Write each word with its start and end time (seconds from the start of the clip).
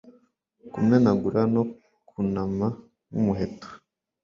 Kumenagura 0.73 1.41
no 1.53 1.63
kunama 2.09 2.67
nkumuheto 3.09 3.67